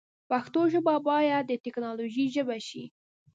پښتو 0.29 0.61
ژبه 0.73 0.95
باید 1.07 1.43
د 1.47 1.53
تکنالوژۍ 1.65 2.25
ژبه 2.35 2.57
شی 2.67 2.83